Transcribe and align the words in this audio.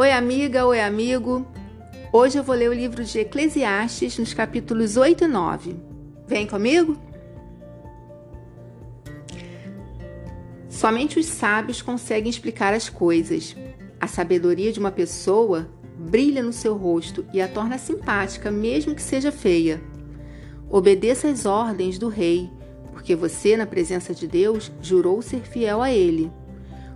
Oi, 0.00 0.12
amiga, 0.12 0.64
oi, 0.64 0.80
amigo. 0.80 1.44
Hoje 2.12 2.38
eu 2.38 2.44
vou 2.44 2.54
ler 2.54 2.70
o 2.70 2.72
livro 2.72 3.02
de 3.02 3.18
Eclesiastes 3.18 4.16
nos 4.16 4.32
capítulos 4.32 4.96
8 4.96 5.24
e 5.24 5.26
9. 5.26 5.74
Vem 6.24 6.46
comigo? 6.46 6.96
Somente 10.68 11.18
os 11.18 11.26
sábios 11.26 11.82
conseguem 11.82 12.30
explicar 12.30 12.72
as 12.72 12.88
coisas. 12.88 13.56
A 14.00 14.06
sabedoria 14.06 14.70
de 14.70 14.78
uma 14.78 14.92
pessoa 14.92 15.68
brilha 15.98 16.44
no 16.44 16.52
seu 16.52 16.76
rosto 16.76 17.26
e 17.34 17.40
a 17.40 17.48
torna 17.48 17.76
simpática, 17.76 18.52
mesmo 18.52 18.94
que 18.94 19.02
seja 19.02 19.32
feia. 19.32 19.82
Obedeça 20.70 21.26
às 21.26 21.44
ordens 21.44 21.98
do 21.98 22.06
rei, 22.06 22.48
porque 22.92 23.16
você, 23.16 23.56
na 23.56 23.66
presença 23.66 24.14
de 24.14 24.28
Deus, 24.28 24.70
jurou 24.80 25.20
ser 25.20 25.40
fiel 25.40 25.82
a 25.82 25.90
ele. 25.90 26.30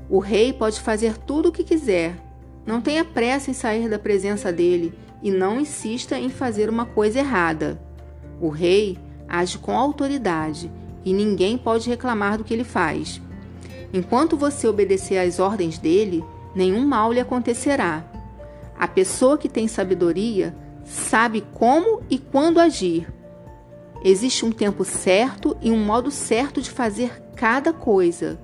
O 0.09 0.21
rei 0.21 0.53
pode 0.53 0.79
fazer 0.79 1.19
tudo 1.19 1.49
o 1.49 1.53
que 1.53 1.65
quiser, 1.65 2.31
não 2.67 2.81
tenha 2.81 3.05
pressa 3.05 3.51
em 3.51 3.55
sair 3.55 3.89
da 3.89 3.99
presença 3.99 4.53
dele 4.53 4.95
e 5.23 5.31
não 5.31 5.61
insista 5.61 6.19
em 6.19 6.29
fazer 6.29 6.69
uma 6.69 6.87
coisa 6.87 7.19
errada. 7.19 7.81
O 8.41 8.49
rei 8.49 8.99
age 9.29 9.59
com 9.59 9.77
autoridade 9.77 10.71
e 11.05 11.13
ninguém 11.13 11.57
pode 11.59 11.89
reclamar 11.89 12.39
do 12.39 12.45
que 12.45 12.53
ele 12.55 12.65
faz. 12.65 13.21
Enquanto 13.93 14.37
você 14.37 14.67
obedecer 14.67 15.19
às 15.19 15.39
ordens 15.39 15.79
dele, 15.79 16.25
nenhum 16.55 16.87
mal 16.87 17.13
lhe 17.13 17.21
acontecerá. 17.21 18.05
A 18.79 18.89
pessoa 18.89 19.39
que 19.39 19.49
tem 19.49 19.69
sabedoria 19.69 20.55
sabe 20.85 21.45
como 21.55 22.03
e 22.09 22.19
quando 22.19 22.59
agir. 22.59 23.13
Existe 24.05 24.45
um 24.45 24.51
tempo 24.51 24.85
certo 24.85 25.57
e 25.61 25.71
um 25.71 25.79
modo 25.79 26.11
certo 26.11 26.61
de 26.61 26.71
fazer 26.71 27.23
cada 27.37 27.73
coisa. 27.73 28.39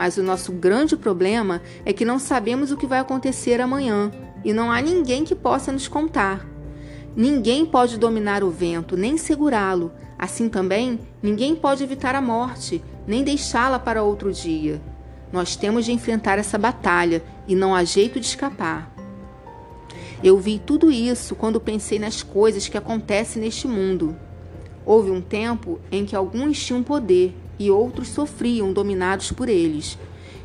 Mas 0.00 0.16
o 0.16 0.22
nosso 0.22 0.50
grande 0.50 0.96
problema 0.96 1.60
é 1.84 1.92
que 1.92 2.06
não 2.06 2.18
sabemos 2.18 2.72
o 2.72 2.76
que 2.78 2.86
vai 2.86 3.00
acontecer 3.00 3.60
amanhã 3.60 4.10
e 4.42 4.50
não 4.50 4.72
há 4.72 4.80
ninguém 4.80 5.24
que 5.24 5.34
possa 5.34 5.70
nos 5.70 5.88
contar. 5.88 6.48
Ninguém 7.14 7.66
pode 7.66 7.98
dominar 7.98 8.42
o 8.42 8.50
vento, 8.50 8.96
nem 8.96 9.18
segurá-lo. 9.18 9.92
Assim 10.18 10.48
também, 10.48 10.98
ninguém 11.22 11.54
pode 11.54 11.84
evitar 11.84 12.14
a 12.14 12.22
morte, 12.22 12.82
nem 13.06 13.22
deixá-la 13.22 13.78
para 13.78 14.02
outro 14.02 14.32
dia. 14.32 14.80
Nós 15.30 15.54
temos 15.54 15.84
de 15.84 15.92
enfrentar 15.92 16.38
essa 16.38 16.56
batalha 16.56 17.22
e 17.46 17.54
não 17.54 17.74
há 17.74 17.84
jeito 17.84 18.18
de 18.18 18.24
escapar. 18.24 18.90
Eu 20.24 20.38
vi 20.38 20.58
tudo 20.58 20.90
isso 20.90 21.34
quando 21.34 21.60
pensei 21.60 21.98
nas 21.98 22.22
coisas 22.22 22.66
que 22.66 22.78
acontecem 22.78 23.42
neste 23.42 23.68
mundo. 23.68 24.16
Houve 24.86 25.10
um 25.10 25.20
tempo 25.20 25.78
em 25.92 26.06
que 26.06 26.16
alguns 26.16 26.58
tinham 26.58 26.82
poder 26.82 27.36
e 27.60 27.70
outros 27.70 28.08
sofriam, 28.08 28.72
dominados 28.72 29.30
por 29.30 29.46
eles. 29.46 29.98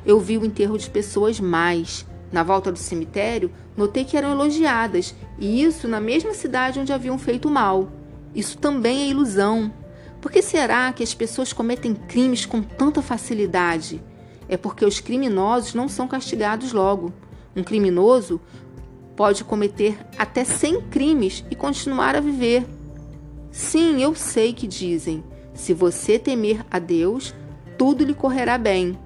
Eu 0.06 0.20
vi 0.20 0.38
o 0.38 0.46
enterro 0.46 0.78
de 0.78 0.90
pessoas 0.90 1.40
mais. 1.40 2.06
Na 2.30 2.44
volta 2.44 2.74
do 2.74 2.78
cemitério, 2.78 3.50
notei 3.78 4.04
que 4.04 4.18
eram 4.18 4.32
elogiadas, 4.32 5.16
e 5.40 5.64
isso 5.64 5.88
na 5.88 6.02
mesma 6.02 6.34
cidade 6.34 6.78
onde 6.78 6.92
haviam 6.92 7.18
feito 7.18 7.50
mal. 7.50 7.90
Isso 8.36 8.58
também 8.58 9.04
é 9.04 9.08
ilusão. 9.08 9.72
Por 10.20 10.30
que 10.30 10.42
será 10.42 10.92
que 10.92 11.04
as 11.04 11.14
pessoas 11.14 11.54
cometem 11.54 11.96
crimes 11.96 12.46
com 12.46 12.62
tanta 12.62 13.02
facilidade? 13.02 14.04
É 14.50 14.58
porque 14.58 14.84
os 14.84 15.00
criminosos 15.00 15.74
não 15.74 15.88
são 15.88 16.10
castigados 16.10 16.74
logo. 16.74 17.14
Um 17.56 17.64
criminoso 17.64 18.42
pode 19.16 19.46
cometer 19.46 19.98
até 20.18 20.44
100 20.44 20.82
crimes 20.90 21.46
e 21.50 21.56
continuar 21.56 22.14
a 22.14 22.20
viver. 22.20 22.66
Sim, 23.52 24.02
eu 24.02 24.14
sei 24.14 24.52
que 24.52 24.68
dizem. 24.68 25.24
Se 25.56 25.74
você 25.74 26.20
temer 26.20 26.64
a 26.70 26.78
Deus, 26.78 27.34
tudo 27.78 28.04
lhe 28.04 28.14
correrá 28.14 28.58
bem, 28.58 29.00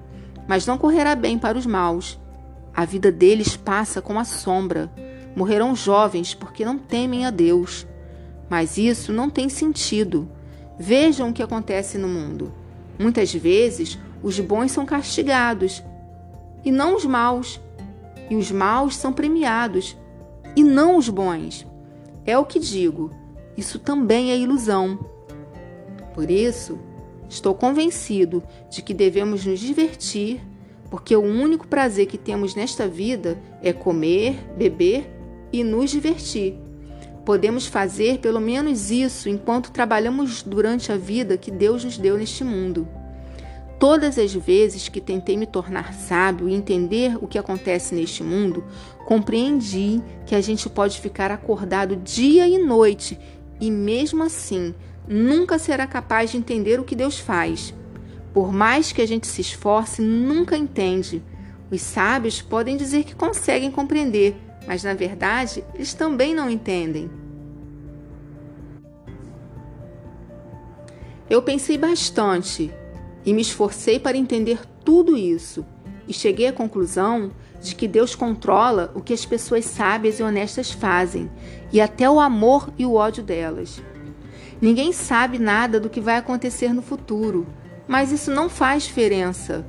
mas 0.46 0.66
não 0.66 0.76
correrá 0.76 1.14
bem 1.14 1.38
para 1.38 1.56
os 1.56 1.64
maus. 1.64 2.20
A 2.74 2.84
vida 2.84 3.10
deles 3.10 3.56
passa 3.56 4.02
como 4.02 4.18
a 4.18 4.24
sombra. 4.24 4.92
Morrerão 5.34 5.74
jovens 5.74 6.34
porque 6.34 6.64
não 6.64 6.76
temem 6.76 7.24
a 7.24 7.30
Deus. 7.30 7.86
Mas 8.48 8.76
isso 8.76 9.12
não 9.12 9.30
tem 9.30 9.48
sentido. 9.48 10.28
Vejam 10.78 11.30
o 11.30 11.32
que 11.32 11.42
acontece 11.42 11.96
no 11.96 12.08
mundo. 12.08 12.52
Muitas 12.98 13.32
vezes, 13.32 13.98
os 14.22 14.38
bons 14.40 14.72
são 14.72 14.84
castigados 14.84 15.82
e 16.64 16.70
não 16.70 16.96
os 16.96 17.06
maus, 17.06 17.60
e 18.28 18.36
os 18.36 18.50
maus 18.50 18.96
são 18.96 19.12
premiados 19.12 19.96
e 20.54 20.62
não 20.62 20.96
os 20.96 21.08
bons. 21.08 21.66
É 22.26 22.36
o 22.36 22.44
que 22.44 22.58
digo. 22.58 23.10
Isso 23.56 23.78
também 23.78 24.30
é 24.30 24.36
ilusão. 24.36 24.98
Por 26.20 26.30
isso, 26.30 26.78
estou 27.30 27.54
convencido 27.54 28.42
de 28.68 28.82
que 28.82 28.92
devemos 28.92 29.46
nos 29.46 29.58
divertir, 29.58 30.38
porque 30.90 31.16
o 31.16 31.22
único 31.22 31.66
prazer 31.66 32.04
que 32.04 32.18
temos 32.18 32.54
nesta 32.54 32.86
vida 32.86 33.40
é 33.62 33.72
comer, 33.72 34.34
beber 34.54 35.10
e 35.50 35.64
nos 35.64 35.90
divertir. 35.90 36.58
Podemos 37.24 37.64
fazer 37.64 38.18
pelo 38.18 38.38
menos 38.38 38.90
isso 38.90 39.30
enquanto 39.30 39.70
trabalhamos 39.70 40.42
durante 40.42 40.92
a 40.92 40.96
vida 40.98 41.38
que 41.38 41.50
Deus 41.50 41.84
nos 41.86 41.96
deu 41.96 42.18
neste 42.18 42.44
mundo. 42.44 42.86
Todas 43.78 44.18
as 44.18 44.34
vezes 44.34 44.90
que 44.90 45.00
tentei 45.00 45.38
me 45.38 45.46
tornar 45.46 45.94
sábio 45.94 46.50
e 46.50 46.54
entender 46.54 47.16
o 47.18 47.26
que 47.26 47.38
acontece 47.38 47.94
neste 47.94 48.22
mundo, 48.22 48.62
compreendi 49.06 50.02
que 50.26 50.34
a 50.34 50.40
gente 50.42 50.68
pode 50.68 51.00
ficar 51.00 51.30
acordado 51.30 51.96
dia 51.96 52.46
e 52.46 52.58
noite 52.58 53.18
e, 53.58 53.70
mesmo 53.70 54.22
assim, 54.22 54.74
nunca 55.10 55.58
será 55.58 55.88
capaz 55.88 56.30
de 56.30 56.36
entender 56.36 56.78
o 56.78 56.84
que 56.84 56.94
Deus 56.94 57.18
faz. 57.18 57.74
Por 58.32 58.52
mais 58.52 58.92
que 58.92 59.02
a 59.02 59.06
gente 59.06 59.26
se 59.26 59.40
esforce, 59.40 60.00
nunca 60.00 60.56
entende. 60.56 61.20
Os 61.68 61.82
sábios 61.82 62.40
podem 62.40 62.76
dizer 62.76 63.02
que 63.02 63.16
conseguem 63.16 63.72
compreender, 63.72 64.36
mas 64.68 64.84
na 64.84 64.94
verdade 64.94 65.64
eles 65.74 65.92
também 65.94 66.32
não 66.32 66.48
entendem. 66.48 67.10
Eu 71.28 71.42
pensei 71.42 71.76
bastante 71.76 72.72
e 73.24 73.32
me 73.32 73.42
esforcei 73.42 73.98
para 73.98 74.16
entender 74.16 74.60
tudo 74.84 75.16
isso 75.16 75.66
e 76.06 76.12
cheguei 76.12 76.46
à 76.46 76.52
conclusão 76.52 77.32
de 77.60 77.74
que 77.74 77.86
Deus 77.86 78.14
controla 78.14 78.92
o 78.94 79.00
que 79.00 79.12
as 79.12 79.24
pessoas 79.24 79.64
sábias 79.64 80.18
e 80.18 80.22
honestas 80.22 80.70
fazem 80.70 81.30
e 81.72 81.80
até 81.80 82.08
o 82.08 82.20
amor 82.20 82.72
e 82.78 82.86
o 82.86 82.94
ódio 82.94 83.22
delas. 83.22 83.80
Ninguém 84.60 84.92
sabe 84.92 85.38
nada 85.38 85.80
do 85.80 85.88
que 85.88 86.00
vai 86.00 86.16
acontecer 86.16 86.74
no 86.74 86.82
futuro, 86.82 87.46
mas 87.88 88.12
isso 88.12 88.30
não 88.30 88.48
faz 88.48 88.82
diferença, 88.82 89.64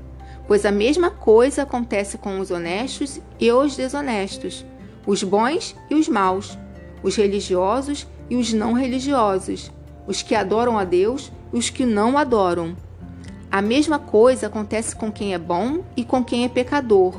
pois 0.48 0.66
a 0.66 0.72
mesma 0.72 1.10
coisa 1.10 1.64
acontece 1.64 2.18
com 2.18 2.40
os 2.40 2.52
honestos 2.52 3.22
e 3.40 3.50
os 3.50 3.78
desonestos, 3.78 4.66
os 5.08 5.24
bons 5.24 5.78
e 5.90 5.96
os 5.96 6.10
maus, 6.10 6.58
os 7.02 7.16
religiosos 7.16 8.06
e 8.30 8.36
os 8.36 8.52
não 8.52 8.74
religiosos, 8.74 9.72
os 10.06 10.22
que 10.22 10.36
adoram 10.36 10.78
a 10.78 10.84
Deus 10.84 11.32
e 11.54 11.58
os 11.58 11.70
que 11.70 11.86
não 11.86 12.18
adoram. 12.18 12.76
A 13.50 13.62
mesma 13.62 13.98
coisa 13.98 14.48
acontece 14.48 14.94
com 14.94 15.10
quem 15.10 15.34
é 15.34 15.38
bom 15.38 15.86
e 15.96 16.04
com 16.04 16.22
quem 16.22 16.44
é 16.44 16.50
pecador, 16.50 17.16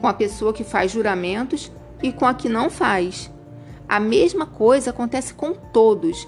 com 0.00 0.08
a 0.08 0.14
pessoa 0.14 0.52
que 0.52 0.64
faz 0.64 0.92
juramentos 0.92 1.70
e 2.02 2.10
com 2.10 2.24
a 2.24 2.32
que 2.32 2.48
não 2.48 2.70
faz. 2.70 3.30
A 3.86 4.00
mesma 4.00 4.46
coisa 4.46 4.90
acontece 4.90 5.34
com 5.34 5.52
todos 5.52 6.26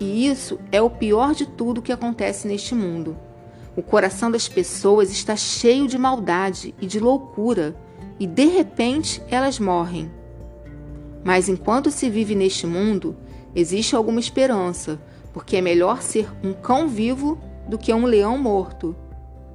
e 0.00 0.26
isso 0.26 0.58
é 0.70 0.80
o 0.80 0.90
pior 0.90 1.34
de 1.34 1.46
tudo 1.46 1.82
que 1.82 1.92
acontece 1.92 2.46
neste 2.46 2.74
mundo. 2.74 3.16
O 3.76 3.82
coração 3.82 4.30
das 4.30 4.48
pessoas 4.48 5.10
está 5.10 5.36
cheio 5.36 5.86
de 5.86 5.98
maldade 5.98 6.74
e 6.80 6.86
de 6.86 6.98
loucura, 6.98 7.76
e 8.18 8.26
de 8.26 8.46
repente 8.46 9.22
elas 9.30 9.58
morrem. 9.58 10.10
Mas 11.24 11.48
enquanto 11.48 11.90
se 11.90 12.08
vive 12.10 12.34
neste 12.34 12.66
mundo, 12.66 13.16
existe 13.54 13.94
alguma 13.94 14.20
esperança, 14.20 15.00
porque 15.32 15.56
é 15.56 15.60
melhor 15.60 16.02
ser 16.02 16.28
um 16.42 16.52
cão 16.52 16.88
vivo 16.88 17.38
do 17.68 17.78
que 17.78 17.92
um 17.92 18.04
leão 18.04 18.38
morto. 18.38 18.96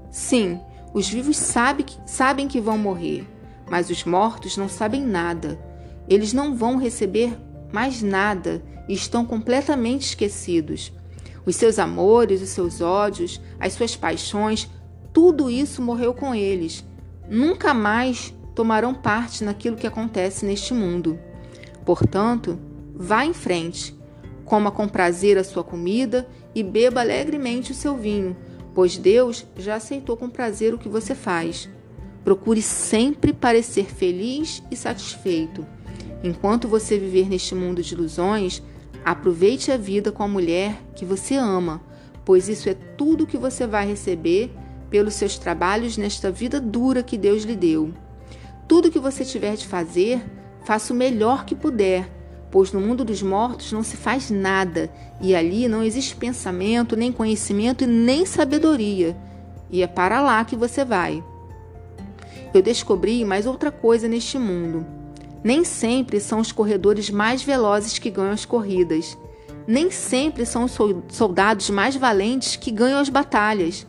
Sim, 0.09 0.59
os 0.94 1.09
vivos 1.09 1.38
sabe, 1.38 1.85
sabem 2.06 2.47
que 2.47 2.62
vão 2.62 2.78
morrer, 2.78 3.28
mas 3.70 3.90
os 3.90 4.03
mortos 4.03 4.56
não 4.56 4.70
sabem 4.70 5.02
nada. 5.03 5.59
Eles 6.08 6.32
não 6.32 6.56
vão 6.56 6.78
receber 6.78 7.38
mais 7.73 8.03
nada 8.03 8.64
e 8.87 8.93
estão 8.93 9.25
completamente 9.25 10.03
esquecidos. 10.03 10.93
Os 11.46 11.55
seus 11.55 11.79
amores, 11.79 12.41
os 12.41 12.49
seus 12.49 12.79
ódios, 12.79 13.41
as 13.59 13.73
suas 13.73 13.96
paixões, 13.96 14.70
tudo 15.11 15.49
isso 15.49 15.81
morreu 15.81 16.14
com 16.14 16.34
eles. 16.35 16.85
Nunca 17.28 17.73
mais 17.73 18.34
tomarão 18.53 18.93
parte 18.93 19.43
naquilo 19.43 19.75
que 19.75 19.87
acontece 19.87 20.46
neste 20.46 20.73
mundo. 20.73 21.20
Portanto, 21.84 22.59
vá 22.93 23.25
em 23.25 23.34
frente, 23.34 23.96
coma 24.46 24.72
com 24.72 24.87
prazer 24.87 25.37
a 25.37 25.43
sua 25.43 25.64
comida 25.64 26.28
e 26.53 26.61
beba 26.61 27.02
alegremente 27.02 27.72
o 27.72 27.76
seu 27.76 27.97
vinho, 27.97 28.37
pois 28.73 28.97
Deus 28.97 29.46
já 29.58 29.76
aceitou 29.76 30.16
com 30.16 30.29
prazer 30.29 30.73
o 30.73 30.78
que 30.78 30.87
você 30.87 31.16
faz. 31.16 31.67
Procure 32.23 32.61
sempre 32.61 33.34
parecer 33.34 33.85
feliz 33.85 34.64
e 34.72 34.76
satisfeito. 34.76 35.66
Enquanto 36.23 36.67
você 36.67 36.97
viver 36.97 37.28
neste 37.28 37.53
mundo 37.53 37.84
de 37.84 37.93
ilusões, 37.93 38.64
Aproveite 39.05 39.70
a 39.70 39.75
vida 39.75 40.14
com 40.14 40.23
a 40.23 40.28
mulher 40.28 40.81
que 40.96 41.03
você 41.03 41.35
ama, 41.35 41.81
pois 42.23 42.47
isso 42.47 42.70
é 42.70 42.73
tudo 42.73 43.28
que 43.28 43.37
você 43.37 43.67
vai 43.67 43.85
receber 43.85 44.49
pelos 44.90 45.16
seus 45.16 45.37
trabalhos 45.37 45.97
nesta 45.97 46.31
vida 46.31 46.61
dura 46.61 47.03
que 47.03 47.17
Deus 47.17 47.43
lhe 47.43 47.55
deu. 47.55 47.93
Tudo 48.66 48.90
que 48.90 48.99
você 48.99 49.25
tiver 49.25 49.58
de 49.58 49.67
fazer, 49.67 50.23
faça 50.64 50.93
o 50.93 50.96
melhor 50.96 51.43
que 51.43 51.53
puder, 51.53 52.09
pois 52.49 52.72
no 52.72 52.79
mundo 52.79 53.03
dos 53.03 53.22
mortos 53.22 53.73
não 53.73 53.84
se 53.84 53.97
faz 53.97 54.29
nada, 54.29 54.90
e 55.19 55.35
ali 55.35 55.67
não 55.67 55.84
existe 55.84 56.16
pensamento, 56.16 56.96
nem 56.96 57.11
conhecimento 57.11 57.84
e 57.84 57.87
nem 57.87 58.26
sabedoria. 58.26 59.17
E 59.69 59.84
é 59.84 59.87
para 59.87 60.22
lá 60.22 60.46
que 60.46 60.55
você 60.55 60.85
vai. 60.85 61.22
Eu 62.53 62.61
descobri 62.61 63.26
mais 63.26 63.46
outra 63.46 63.69
coisa 63.69 64.08
neste 64.08 64.40
mundo. 64.40 65.03
Nem 65.43 65.63
sempre 65.63 66.19
são 66.19 66.40
os 66.40 66.51
corredores 66.51 67.09
mais 67.09 67.43
velozes 67.43 67.99
que 67.99 68.09
ganham 68.09 68.31
as 68.31 68.45
corridas. 68.45 69.17
Nem 69.67 69.91
sempre 69.91 70.45
são 70.45 70.66
os 70.66 70.78
soldados 71.09 71.69
mais 71.69 71.95
valentes 71.95 72.55
que 72.55 72.72
ganham 72.72 72.99
as 72.99 73.09
batalhas. 73.09 73.85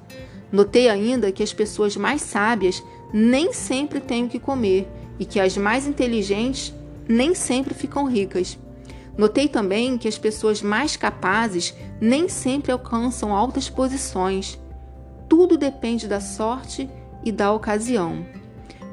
Notei 0.50 0.88
ainda 0.88 1.32
que 1.32 1.42
as 1.42 1.52
pessoas 1.52 1.96
mais 1.96 2.22
sábias 2.22 2.82
nem 3.12 3.52
sempre 3.52 4.00
têm 4.00 4.24
o 4.24 4.28
que 4.28 4.38
comer 4.38 4.88
e 5.18 5.24
que 5.24 5.38
as 5.38 5.56
mais 5.56 5.86
inteligentes 5.86 6.74
nem 7.08 7.34
sempre 7.34 7.74
ficam 7.74 8.04
ricas. 8.04 8.58
Notei 9.16 9.46
também 9.46 9.96
que 9.96 10.08
as 10.08 10.18
pessoas 10.18 10.60
mais 10.60 10.96
capazes 10.96 11.74
nem 12.00 12.28
sempre 12.28 12.72
alcançam 12.72 13.34
altas 13.34 13.68
posições. 13.68 14.58
Tudo 15.28 15.56
depende 15.56 16.08
da 16.08 16.20
sorte 16.20 16.90
e 17.24 17.30
da 17.30 17.52
ocasião, 17.52 18.26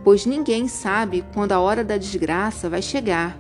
pois 0.04 0.26
ninguém 0.26 0.68
sabe 0.68 1.24
quando 1.34 1.52
a 1.52 1.60
hora 1.60 1.84
da 1.84 1.98
desgraça 1.98 2.70
vai 2.70 2.82
chegar. 2.82 3.38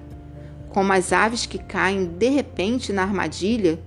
Como 0.69 0.93
as 0.93 1.11
aves 1.11 1.45
que 1.45 1.57
caem 1.57 2.05
de 2.05 2.29
repente 2.29 2.93
na 2.93 3.01
armadilha, 3.01 3.79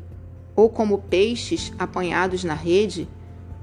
ou 0.56 0.68
como 0.68 0.98
peixes 0.98 1.72
apanhados 1.78 2.44
na 2.44 2.54
rede, 2.54 3.08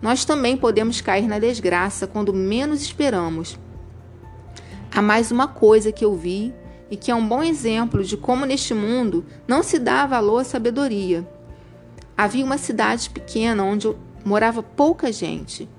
nós 0.01 0.25
também 0.25 0.57
podemos 0.57 0.99
cair 0.99 1.27
na 1.27 1.39
desgraça 1.39 2.07
quando 2.07 2.33
menos 2.33 2.81
esperamos. 2.81 3.57
Há 4.93 5.01
mais 5.01 5.31
uma 5.31 5.47
coisa 5.47 5.91
que 5.91 6.03
eu 6.03 6.15
vi 6.15 6.53
e 6.89 6.97
que 6.97 7.11
é 7.11 7.15
um 7.15 7.25
bom 7.25 7.41
exemplo 7.41 8.03
de 8.03 8.17
como 8.17 8.45
neste 8.45 8.73
mundo 8.73 9.25
não 9.47 9.63
se 9.63 9.79
dá 9.79 10.05
valor 10.05 10.39
à 10.39 10.43
sabedoria. 10.43 11.25
Havia 12.17 12.43
uma 12.43 12.57
cidade 12.57 13.09
pequena 13.09 13.63
onde 13.63 13.95
morava 14.25 14.61
pouca 14.61 15.11
gente. 15.11 15.69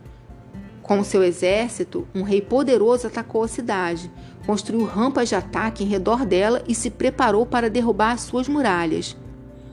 Com 0.92 1.02
seu 1.02 1.24
exército, 1.24 2.06
um 2.14 2.20
rei 2.20 2.42
poderoso 2.42 3.06
atacou 3.06 3.42
a 3.42 3.48
cidade, 3.48 4.10
construiu 4.44 4.84
rampas 4.84 5.30
de 5.30 5.34
ataque 5.34 5.82
em 5.82 5.86
redor 5.86 6.26
dela 6.26 6.62
e 6.68 6.74
se 6.74 6.90
preparou 6.90 7.46
para 7.46 7.70
derrubar 7.70 8.12
as 8.12 8.20
suas 8.20 8.46
muralhas. 8.46 9.16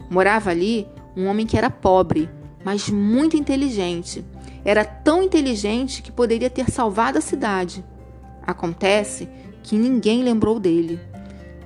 Morava 0.09 0.49
ali 0.49 0.87
um 1.17 1.25
homem 1.25 1.45
que 1.45 1.57
era 1.57 1.69
pobre, 1.69 2.29
mas 2.63 2.89
muito 2.89 3.35
inteligente. 3.35 4.23
Era 4.63 4.85
tão 4.85 5.21
inteligente 5.21 6.01
que 6.01 6.09
poderia 6.09 6.49
ter 6.49 6.71
salvado 6.71 7.17
a 7.17 7.21
cidade. 7.21 7.83
Acontece 8.41 9.27
que 9.61 9.75
ninguém 9.75 10.23
lembrou 10.23 10.57
dele. 10.57 11.01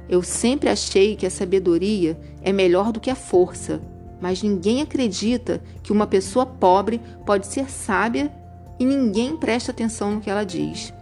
Eu 0.10 0.24
sempre 0.24 0.68
achei 0.68 1.16
que 1.16 1.28
a 1.28 1.32
sabedoria 1.32 2.20
é 2.42 2.52
melhor 2.52 2.92
do 2.92 3.00
que 3.00 3.12
a 3.12 3.16
força, 3.16 3.80
mas 4.20 4.42
ninguém 4.42 4.82
acredita 4.82 5.62
que 5.84 5.92
uma 5.92 6.08
pessoa 6.08 6.44
pobre 6.44 7.00
pode 7.24 7.46
ser 7.46 7.70
sábia 7.70 8.34
e 8.80 8.86
ninguém 8.86 9.38
presta 9.38 9.72
atenção 9.72 10.16
no 10.16 10.22
que 10.22 10.30
ela 10.30 10.44
diz. 10.44 10.94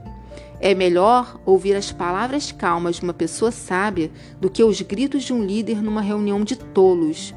É 0.60 0.76
melhor 0.76 1.40
ouvir 1.46 1.76
as 1.76 1.92
palavras 1.92 2.52
calmas 2.52 2.98
de 2.98 3.02
uma 3.02 3.14
pessoa 3.14 3.52
sábia 3.52 4.12
do 4.40 4.50
que 4.50 4.64
os 4.64 4.80
gritos 4.82 5.24
de 5.24 5.34
um 5.34 5.44
líder 5.44 5.82
numa 5.82 6.02
reunião 6.02 6.44
de 6.44 6.56
tolos. 6.56 7.34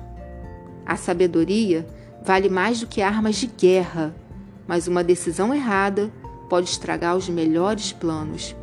A 0.85 0.97
sabedoria 0.97 1.87
vale 2.23 2.49
mais 2.49 2.81
do 2.81 2.87
que 2.87 3.01
armas 3.01 3.37
de 3.37 3.47
guerra, 3.47 4.15
mas 4.67 4.87
uma 4.87 5.03
decisão 5.03 5.55
errada 5.55 6.13
pode 6.51 6.69
estragar 6.69 7.17
os 7.17 7.29
melhores 7.29 7.93
planos. 7.93 8.55